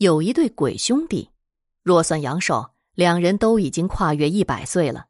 [0.00, 1.30] 有一对鬼兄弟，
[1.82, 5.08] 若算阳寿，两人都已经跨越一百岁了。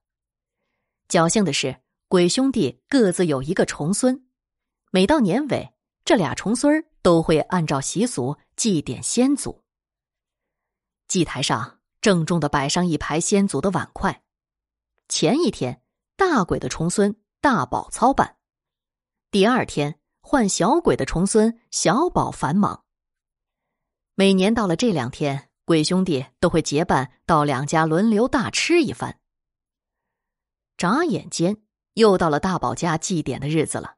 [1.08, 4.26] 侥幸的是，鬼兄弟各自有一个重孙，
[4.90, 5.72] 每到年尾，
[6.04, 9.62] 这俩重孙都会按照习俗祭奠先祖。
[11.06, 14.24] 祭台上郑重的摆上一排先祖的碗筷。
[15.08, 15.80] 前一天，
[16.16, 18.26] 大鬼的重孙大宝操办；
[19.30, 22.82] 第二天，换小鬼的重孙小宝繁忙。
[24.20, 29.18] 每年到了这两天，鬼兄弟都会结伴到两家轮流大吃一番。
[30.76, 31.62] 眨眼间，
[31.94, 33.94] 又到了大宝家祭典的日子了。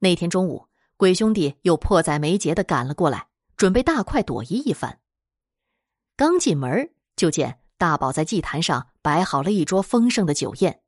[0.00, 4.98] 那天中午，鬼兄弟又迫在眉睫的赶了过来，准备大快朵颐一番。
[6.16, 10.82] 刚进门，就见大宝在祭坛上摆好了一桌丰盛的酒宴，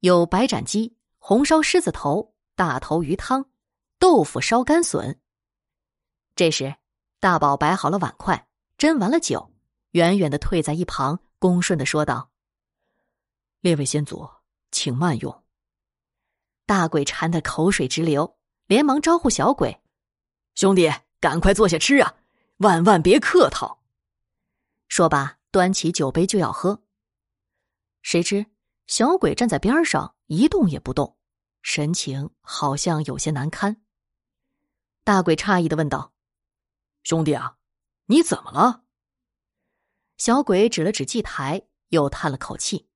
[0.00, 3.46] 有白斩鸡、红烧狮子头、大头鱼汤、
[3.98, 5.18] 豆腐烧干笋。
[6.36, 6.76] 这时，
[7.22, 9.54] 大宝摆好了碗筷，斟完了酒，
[9.92, 12.32] 远远的退在一旁，恭顺的说道
[13.62, 14.28] ：“列位先祖，
[14.72, 15.44] 请慢用。”
[16.66, 19.80] 大鬼馋得口水直流，连忙招呼小鬼
[20.56, 22.16] ：“兄弟，赶快坐下吃啊，
[22.56, 23.84] 万万别客套。”
[24.90, 26.82] 说罢，端起酒杯就要喝。
[28.02, 28.46] 谁知
[28.88, 31.16] 小鬼站在边上一动也不动，
[31.62, 33.80] 神情好像有些难堪。
[35.04, 36.11] 大鬼诧异的问道
[37.02, 37.56] ：“兄弟啊，
[38.06, 38.84] 你怎么了？”
[40.18, 42.88] 小鬼指了指祭台，又叹了口气：“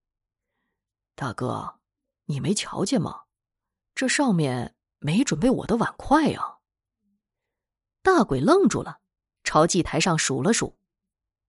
[1.16, 1.80] 大哥，
[2.26, 3.24] 你没瞧见吗？
[3.94, 6.58] 这上面没准备我的碗筷呀。”
[8.02, 9.00] 大鬼愣住了，
[9.42, 10.78] 朝祭台上数了数。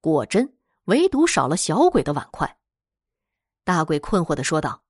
[0.02, 2.58] 果真，唯独少了小鬼的碗筷。
[3.64, 4.84] 大鬼困惑的说道：“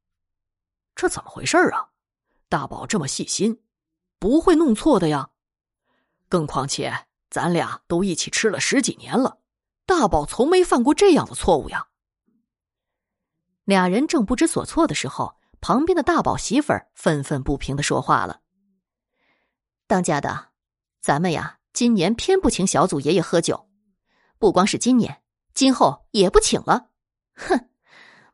[0.96, 1.90] 这怎么回事啊？
[2.48, 3.62] 大宝这么细心，
[4.20, 5.32] 不会弄错的呀。
[6.30, 9.40] 更况且咱俩都一起吃了十几年了，
[9.86, 11.88] 大宝从没犯过这样的错误呀。”
[13.66, 18.42] 俩人正不知所措的时候，旁边的大宝媳妇儿愤愤不平的说话了
[19.88, 20.50] ：“当家的，
[21.02, 23.68] 咱们呀，今年偏不请小祖爷爷喝酒。”
[24.40, 25.22] 不光是今年，
[25.54, 26.90] 今后也不请了。
[27.34, 27.70] 哼，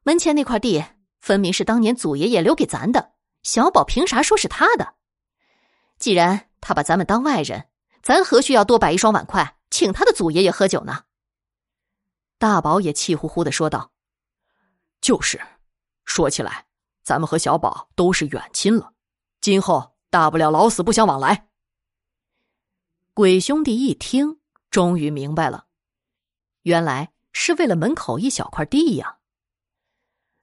[0.03, 0.83] 门前那块地
[1.21, 4.95] 分明是当年祖爷爷留给咱的，小宝凭啥说是他的？
[5.97, 7.69] 既然他把咱们当外人，
[8.03, 11.05] 咱何须要多摆一双碗筷，请他的祖爷爷喝酒呢？
[12.37, 13.93] 大宝也气呼呼的说道
[14.99, 15.41] ：“就是，
[16.03, 16.67] 说起来，
[17.01, 18.91] 咱们和小宝都是远亲了，
[19.39, 21.47] 今后大不了老死不相往来。”
[23.15, 24.39] 鬼兄弟一听，
[24.69, 25.67] 终于明白了。
[26.63, 29.19] 原来是为了门口一小块地呀。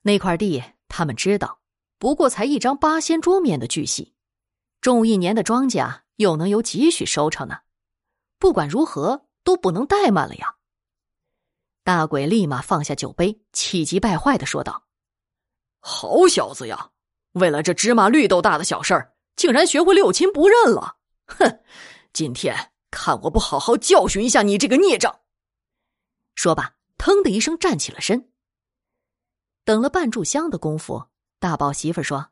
[0.01, 1.61] 那块地他们知道，
[1.99, 4.15] 不过才一张八仙桌面的巨细，
[4.81, 7.61] 种一年的庄稼又能有几许收成呢？
[8.39, 10.57] 不管如何，都不能怠慢了呀！
[11.83, 14.87] 大鬼立马放下酒杯，气急败坏的说道
[15.81, 16.91] ：“好小子呀！
[17.33, 20.99] 为了这芝麻绿豆大的小事儿，竟然学会六亲不认了！
[21.27, 21.63] 哼！
[22.13, 25.21] 今天看我不好好教训一下你这个孽障！”
[26.37, 28.31] 说罢，腾的一声站起了身。
[29.65, 31.07] 等了半炷香的功夫，
[31.39, 32.31] 大宝媳妇说：“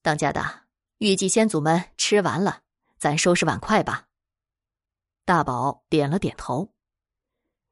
[0.00, 0.61] 当家的，
[1.02, 2.62] 预计先祖们吃完了，
[2.96, 4.06] 咱收拾碗筷吧。”
[5.26, 6.72] 大宝点了点头。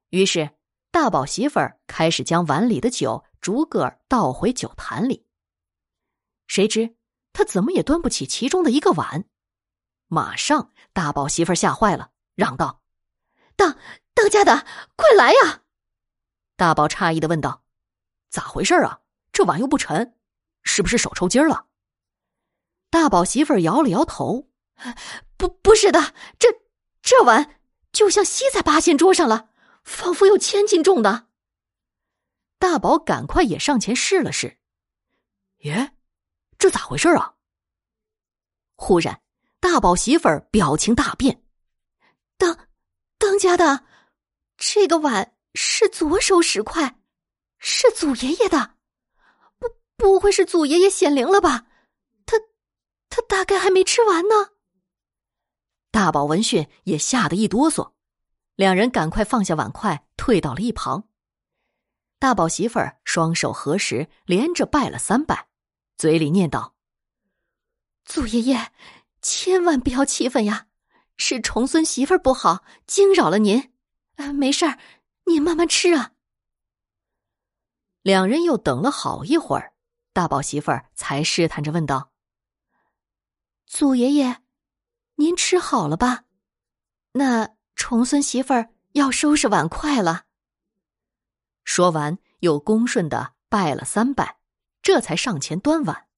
[0.08, 0.50] 于是，
[0.90, 5.24] 大宝媳妇儿开始将碗里的酒逐个倒回酒坛里。
[6.48, 6.96] 谁知
[7.32, 9.24] 他怎么也端不起其中的一个碗，
[10.08, 12.82] 马上大宝媳妇儿吓坏了，嚷道
[13.54, 13.78] ：“当！”
[14.12, 14.66] 当家的，
[14.96, 15.62] 快来呀！
[16.56, 17.62] 大宝诧异的问道
[18.28, 19.02] ：“咋回事啊？
[19.30, 20.18] 这碗又不沉，
[20.64, 21.68] 是不是手抽筋了？”
[22.90, 24.50] 大宝媳妇摇了摇头
[25.38, 26.48] ：“不，不是的，这
[27.00, 27.58] 这碗
[27.92, 29.50] 就像吸在八仙桌上了，
[29.84, 31.28] 仿佛有千斤重的。”
[32.58, 34.58] 大宝赶快也上前试了试，
[35.58, 35.92] 耶，
[36.58, 37.34] 这咋回事啊？
[38.74, 39.22] 忽然，
[39.60, 41.42] 大宝媳妇表情大变
[42.36, 42.68] ：“当
[43.18, 43.86] 当家的！”
[44.58, 46.98] 这个碗是左手使筷，
[47.58, 48.74] 是祖爷爷的，
[49.58, 51.66] 不不会是祖爷爷显灵了吧？
[53.22, 54.50] 大概还没吃完呢。
[55.90, 57.92] 大宝闻讯也吓得一哆嗦，
[58.54, 61.08] 两人赶快放下碗筷，退到了一旁。
[62.18, 65.48] 大宝媳妇儿双手合十，连着拜了三拜，
[65.96, 66.74] 嘴里念道
[68.04, 68.72] ：“祖爷爷，
[69.22, 70.66] 千万不要气愤呀，
[71.16, 73.72] 是重孙媳妇儿不好，惊扰了您。”
[74.34, 74.78] 没事儿，
[75.24, 76.12] 你慢慢吃啊。
[78.02, 79.72] 两人又等了好一会儿，
[80.12, 82.09] 大宝媳妇儿才试探着问道
[83.70, 84.42] ：“祖爷爷，
[85.14, 86.24] 您吃好了吧？
[87.12, 90.24] 那重孙媳妇儿要收拾碗筷了。
[91.62, 94.40] 说完，又恭顺的拜了三拜，
[94.82, 96.08] 这才上前端碗。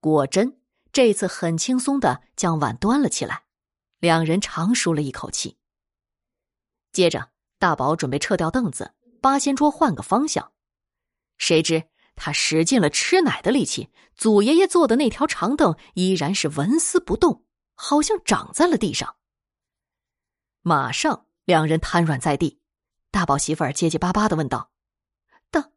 [0.00, 0.58] 果真，
[0.92, 3.44] 这次很轻松的将碗端了起来，
[3.98, 5.58] 两人长舒了一口气。
[6.90, 10.54] 接着，大宝准备撤掉凳子，八仙桌换个方向，
[11.36, 11.89] 谁知
[12.22, 19.16] 他使尽了吃奶的力气，祖爷爷坐的那条长凳依然是纹丝不动，好像长在了地上。
[20.60, 22.60] 马上，两人瘫软在地。
[23.10, 24.70] 大宝媳妇儿结结巴巴的问道
[25.50, 25.72] ：“当，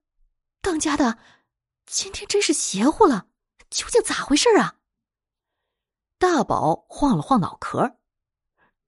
[0.59, 1.17] 当家的，
[1.85, 3.27] 今天真是邪乎了，
[3.69, 4.75] 究竟咋回事啊？”
[6.19, 7.95] 大宝晃了晃脑壳：“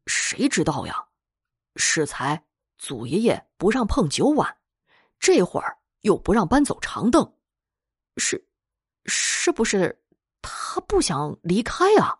[0.05, 1.05] 谁知道呀？
[1.77, 2.43] 适才
[2.77, 4.57] 祖爷爷不让碰酒碗，
[5.19, 7.33] 这会儿又不让搬走长凳，
[8.17, 8.47] 是，
[9.05, 10.03] 是不是
[10.41, 12.19] 他不想离开啊？”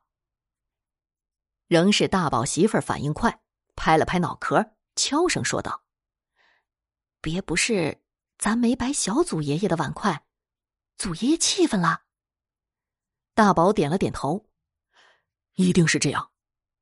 [1.67, 3.41] 仍是大宝媳妇儿反应快。
[3.77, 5.83] 拍了拍脑壳，悄声说道
[7.19, 8.01] ：“别不是
[8.37, 10.25] 咱没摆小祖爷爷的碗筷，
[10.97, 12.03] 祖爷爷气愤了。”
[13.35, 14.49] 大宝点了点头
[15.55, 16.31] ：“一定是这样。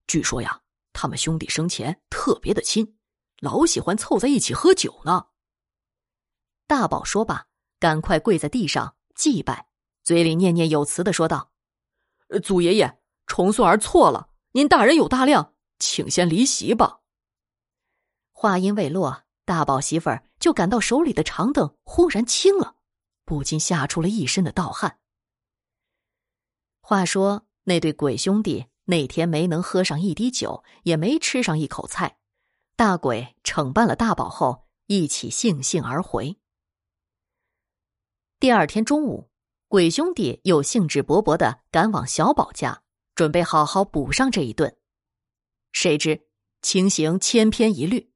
[0.05, 0.61] 据说呀，
[0.93, 2.99] 他们兄弟生前特别的亲，
[3.39, 5.29] 老喜欢凑在一起喝酒呢。”
[6.67, 7.47] 大宝说罢，
[7.79, 9.67] 赶快跪在地上祭拜，
[10.03, 11.51] 嘴里念念有词的说道
[12.43, 16.99] ：“祖爷爷，重孙儿错了，您大人有大量。”请先离席吧。
[18.31, 22.77] 话音未落，大宝媳妇儿就感到手里的长凳忽然轻了，
[23.25, 24.99] 不禁吓出了一身的盗汗。
[26.79, 32.17] 话说那对鬼兄弟那天没能喝上一滴酒，也没吃上一口菜，
[32.77, 36.37] 大鬼惩办了大宝后，一起悻悻而回。
[38.43, 39.31] 第二天中午，
[39.69, 42.83] 鬼兄弟又兴致勃勃的赶往小宝家，
[43.15, 44.75] 准备好好补上这一顿。
[45.71, 46.27] 谁知
[46.61, 48.11] 情形千篇一律，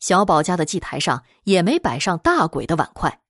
[0.00, 3.20] 小宝家的祭台上也没摆上大鬼的碗筷。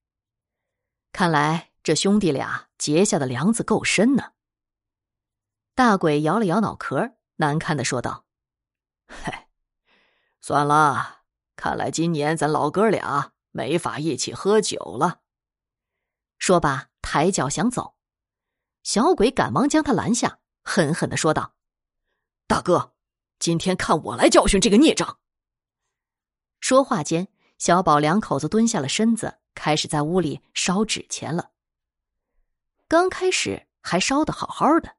[1.10, 4.34] 看来这兄弟俩结下的梁子够深呢。
[5.74, 8.26] 大鬼摇了摇脑壳，难堪的说道
[9.10, 9.48] ：“嗨，
[10.40, 11.22] 算了，
[11.56, 15.22] 看来今年咱老哥俩没法一起喝酒了。”
[16.38, 17.94] 说罢，抬脚想走，
[18.82, 21.54] 小鬼赶忙将他拦下，狠狠的说道
[22.46, 22.94] ：“大哥。”
[23.38, 25.20] 今天看我来教训这个孽障。
[26.58, 31.52] 说话间，小宝两口子蹲下了身子，开始在屋里烧纸钱了。
[32.88, 34.96] 刚开始还烧的好好的，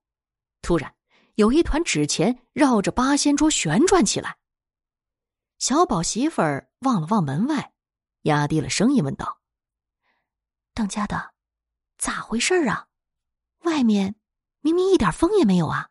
[0.62, 0.96] 突然
[1.36, 4.38] 有一团纸钱绕着八仙桌旋转起来。
[5.58, 7.74] 小宝媳妇儿望了望门外，
[8.22, 9.39] 压低了声音问道
[10.80, 11.34] ：“当家的，
[11.98, 12.88] 咋回事啊？
[13.66, 14.16] 外面
[14.62, 15.90] 明明一点风也没有啊！”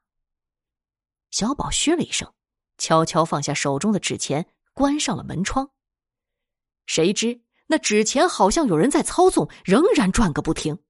[1.31, 2.33] 小宝嘘了一声。
[2.79, 5.73] 悄悄放下手中的纸钱，关上了门窗。
[6.87, 10.83] 谁知那纸钱好像有人在操纵，仍然转个不停。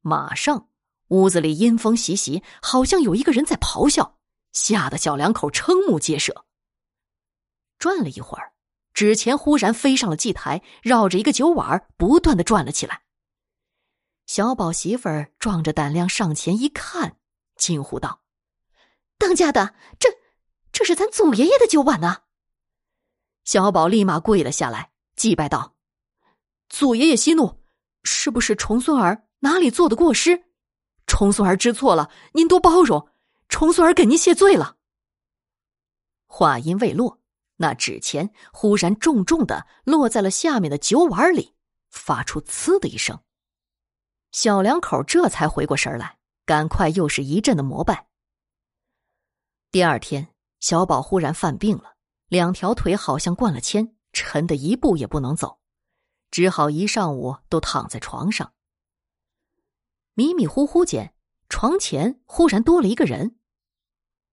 [0.00, 0.70] 马上，
[1.08, 4.18] 屋子里阴风习习，好像有一个人在咆哮，
[4.52, 6.46] 吓得小两口瞠目结舌。
[7.78, 8.53] 转了一会儿，
[8.94, 13.02] 纸钱忽然飞上了祭台，绕着一个酒碗不断的转了起来。
[14.26, 17.18] 小宝媳妇儿壮着胆量上前一看，
[17.56, 18.22] 惊呼道
[19.18, 20.08] ：“当家的，这……”
[20.72, 22.22] 这是咱祖爷爷的酒碗呢。
[23.44, 25.76] 小宝立马跪了下来，祭拜道
[26.68, 27.62] ：“祖爷爷息怒，
[28.02, 30.46] 是不是重孙儿哪里做的过失？
[31.06, 33.08] 重孙儿知错了，您多包容。
[33.48, 34.78] 重孙儿给您谢罪了。”
[36.26, 37.20] 话音未落，
[37.56, 41.54] 那纸钱忽然重重的落在了下面的酒碗里，
[41.90, 43.20] 发出“呲”的一声。
[44.32, 48.08] 小两口这才回过神来，赶快又是一阵的膜拜。
[49.70, 50.28] 第二天。
[50.60, 51.96] 小宝忽然犯病了，
[52.28, 55.58] 两条腿好像灌了铅，沉的一步也不能走，
[56.30, 58.54] 只好一上午都躺在床上。
[60.14, 61.14] 迷迷糊糊间，
[61.50, 63.36] 床前忽然多了一个人。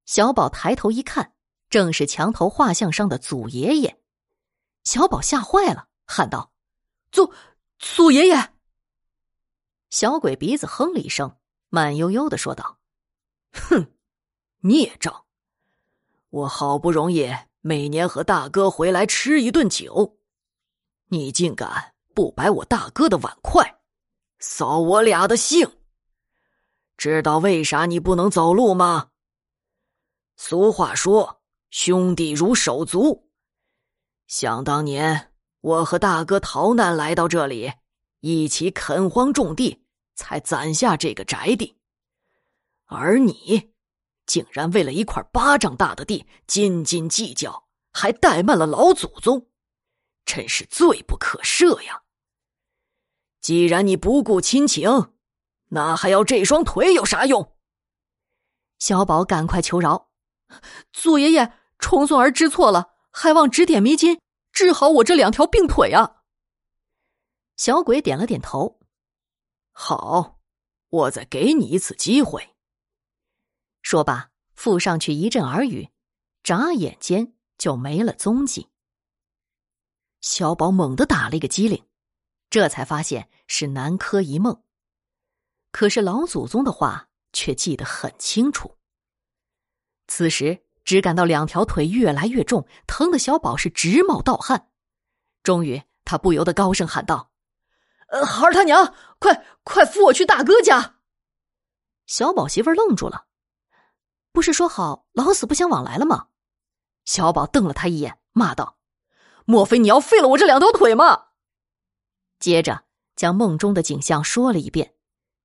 [0.06, 1.34] 小宝抬头一看，
[1.72, 4.00] 正是墙头画像上的祖爷爷。
[4.84, 6.52] 小宝吓坏了，喊道
[7.12, 7.34] ：“祖
[7.80, 8.54] 祖爷爷！”
[9.90, 11.38] 小鬼鼻子哼了一声，
[11.70, 12.78] 慢悠悠的说道
[13.54, 13.92] ：“哼，
[14.60, 15.26] 孽障！”
[16.30, 17.30] 我好不容易
[17.62, 20.18] 每年和大哥回来吃一顿酒，
[21.08, 23.82] 你竟敢不摆我大哥的碗筷，
[24.40, 25.78] 扫我俩的兴！
[26.98, 29.12] 知道为啥你不能走路吗？
[30.38, 31.41] 俗话说，
[31.72, 33.32] 兄弟如手足。
[34.28, 37.74] 想当年，我和大哥逃难来到这里，
[38.20, 39.84] 一起垦荒种地，
[40.16, 41.78] 才攒下这个宅地，
[42.86, 43.72] 而你。
[44.28, 49.50] 竟然为了一块巴掌大的地斤斤计较，还怠慢了老祖宗，
[50.24, 52.04] 真是罪不可赦呀！
[53.42, 55.14] 既然你不顾亲情，
[55.70, 57.58] 那还要这双腿有啥用？
[58.78, 60.12] 小宝赶快求饶
[60.94, 61.52] ：“祖爷爷，
[61.82, 64.22] 重孙儿知错了，还望指点迷津，
[64.54, 66.22] 治好我这两条病腿啊！”
[67.58, 68.80] 小鬼点了点头
[69.74, 70.40] ：“好，
[70.88, 72.56] 我再给你一次机会。”
[73.84, 75.90] 说罢，附上去一阵耳语，
[76.44, 78.70] 眨眼间就没了踪迹。
[80.22, 81.84] 小宝猛地打了一个激灵，
[82.50, 84.64] 这才发现是南柯一梦。
[85.72, 88.78] 可是老祖宗的话却记得很清楚。
[90.08, 94.70] 此时只感到两条腿越来越重，疼的小宝是直冒盗汗。
[95.44, 97.32] 终于，他不由得高声喊道
[98.10, 100.96] ：“呃，孩儿他娘，快快扶我去大哥家！”
[102.08, 103.26] 小宝媳妇愣住了。
[104.32, 106.28] 不是说好老死不相往来了吗？
[107.06, 108.78] 小宝瞪了他一眼，骂道
[109.46, 111.28] ：“莫非你要废了我这两条腿吗？”
[112.40, 112.86] 接着
[113.16, 114.96] 将梦中的景象说了一遍。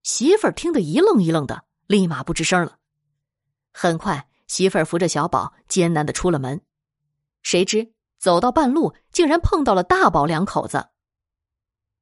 [0.02, 2.78] 媳妇儿听得一愣一愣的，立马不吱声了。
[3.72, 6.60] 很快，媳妇儿扶着小宝艰难的出了门。
[7.42, 10.88] 谁知走到半路，竟然碰到了大宝两口子。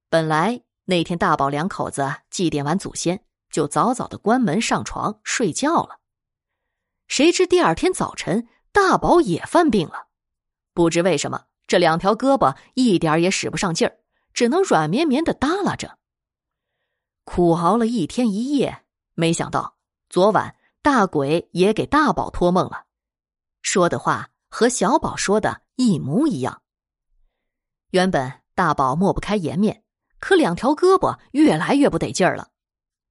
[0.08, 6.00] 本来那天大宝两口子祭奠完祖先，就早早的关门上床睡觉了。
[7.08, 10.06] 谁知第二天早晨，大宝也犯病了。
[10.72, 13.98] 不知为什么，这两条胳膊一点也使不上劲儿，
[14.32, 15.98] 只能软绵绵的耷拉着。
[17.24, 18.84] 苦熬了一天一夜，
[19.14, 19.76] 没想到
[20.08, 22.84] 昨晚大鬼也给大宝托梦了，
[23.62, 26.60] 说的话和小宝说的一模一样。
[27.92, 29.82] 原本大宝抹不开颜面，
[30.18, 32.50] 可两条胳膊越来越不得劲儿了，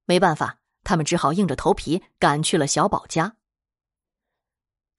[0.04, 3.34] 没办法，他们只好硬着头皮赶去了小宝家。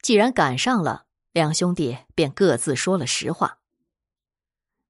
[0.02, 3.60] 既然赶上了，两兄弟便各自说了实话。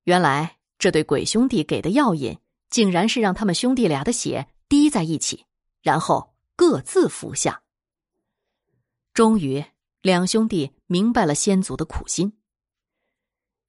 [0.06, 2.39] 原来这对鬼兄弟给的药引，
[2.72, 5.46] 竟然是让他们兄弟俩的血滴在一起，
[5.84, 7.62] 然后各自服下。
[9.16, 9.64] 终于，
[10.02, 12.38] 两兄弟明白了先祖的苦心。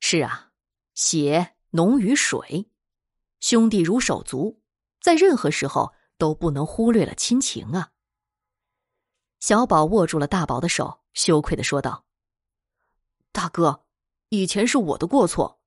[0.00, 0.50] 是啊，
[0.95, 2.69] 血浓于水，
[3.38, 4.61] 兄弟如手足，
[5.00, 7.93] 在任何时候都不能忽略了亲情啊。
[9.38, 11.00] 小宝握住了大宝的手。
[11.15, 12.05] 羞愧的说道
[13.33, 13.87] ：“大哥，
[14.29, 15.62] 以前是我的过错，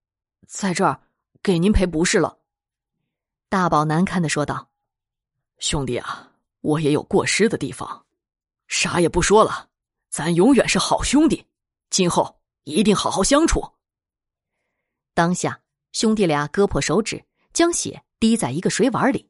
[0.46, 1.02] 在这儿
[1.42, 2.38] 给您赔不是了。”
[3.50, 4.70] 大宝难堪的说道
[5.58, 8.06] ：“兄弟啊，我也有过失的地方，
[8.68, 9.69] 啥也不说了，
[10.10, 11.48] 咱永远是好兄弟，
[11.90, 13.76] 今后一定好好相处。”
[15.14, 15.62] 当下，
[15.92, 19.30] 兄弟俩割破手指，将血滴在一个水碗里，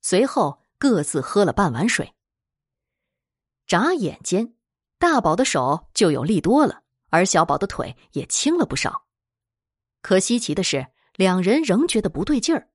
[0.00, 2.14] 随后各自喝了半碗水。
[3.66, 4.54] 眨眼间。
[4.98, 9.06] 大宝的手就有力多了，而小宝的腿也轻了不少。
[10.02, 12.68] 可稀奇的是，两人仍觉得不对劲儿，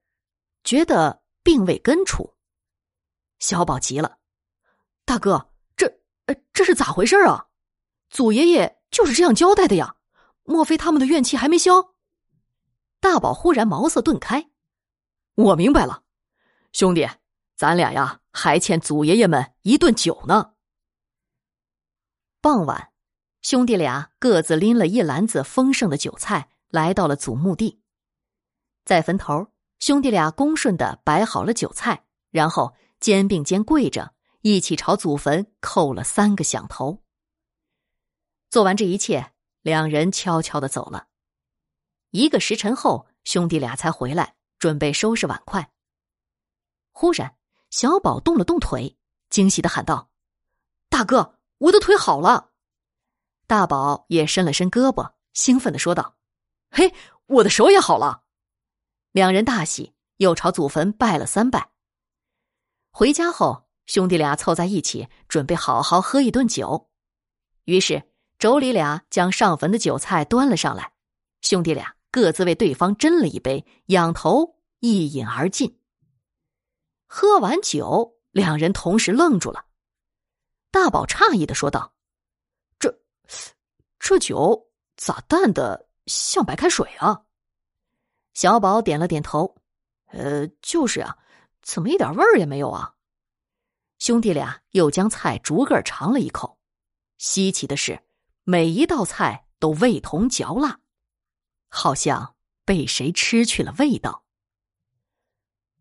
[0.63, 2.33] 觉得并未根除。
[3.37, 4.17] 小宝急了
[5.05, 5.51] ：“大哥，
[6.25, 7.47] 呃，这是咋回事啊？
[8.09, 9.95] 祖爷爷就是这样交代的呀？
[10.43, 11.93] 莫非他们的怨气还没消？”
[12.99, 14.49] 大宝忽然茅塞顿开
[15.35, 16.01] ：“我明白了，
[16.71, 17.07] 兄弟，
[17.55, 20.53] 咱俩呀还欠祖爷爷们一顿酒呢。”
[22.41, 22.89] 傍晚，
[23.43, 27.81] 兄弟俩各自拎了一篮子丰盛的酒菜，来到了祖墓地。
[28.85, 34.14] 在坟头，兄弟俩恭顺的摆好了酒菜，然后肩并肩跪着，
[34.47, 37.01] 一起朝祖坟叩了三个响头。
[38.51, 39.33] 做完这一切，
[39.63, 41.07] 两人悄悄的走了。
[42.11, 45.71] 一个时辰后，兄弟俩才回来，准备收拾碗筷。
[46.91, 47.35] 忽然，
[47.71, 48.99] 小宝动了动腿，
[49.31, 50.11] 惊喜的喊道
[50.89, 52.51] ：“大哥！”我的腿好了，
[53.47, 56.17] 大宝也伸了伸胳膊，兴奋的说道
[56.69, 56.93] ：“嘿，
[57.25, 58.25] 我的手也好了！”
[59.11, 61.71] 两人大喜，又朝祖坟拜了三拜。
[62.91, 66.89] 回家后，兄弟俩凑在一起，准备好好喝一顿酒。
[67.65, 68.03] 于是
[68.39, 70.93] 妯娌俩将上坟的酒菜端了上来，
[71.41, 75.79] 兄弟俩各自为对方斟了一杯，仰头一饮而尽。
[77.07, 79.65] 喝完酒，两人同时愣住了。
[80.71, 81.93] 大宝诧异的说道
[82.79, 82.99] ：“这，
[83.99, 87.23] 这酒咋淡的像白开水啊？”
[88.33, 89.55] 小宝点了点头
[90.11, 91.17] ：“呃，就是啊，
[91.61, 92.93] 怎么一点味儿也没有啊？”
[94.05, 96.59] 兄弟俩又将菜逐个尝了一口，
[97.17, 98.03] 稀奇的是，
[98.43, 100.79] 每一道菜都味同嚼蜡，
[101.69, 102.35] 好像
[102.65, 104.23] 被谁吃去了味道。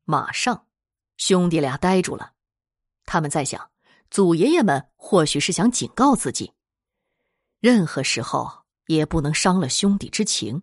[0.05, 0.67] 马上，
[1.19, 2.33] 兄弟俩呆住了，
[3.05, 3.71] 他们在想。
[4.11, 6.55] 祖爷爷们或许是想警告自己，
[7.61, 10.63] 任何时候也不能伤了兄弟之情，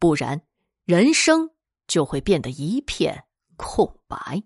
[0.00, 0.44] 不然
[0.84, 1.52] 人生
[1.86, 4.42] 就会变得一片空白。